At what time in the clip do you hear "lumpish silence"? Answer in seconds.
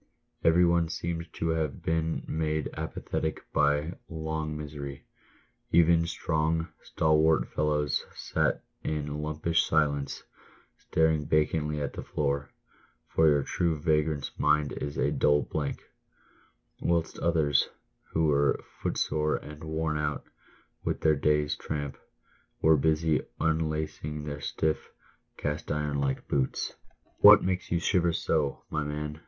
9.21-10.23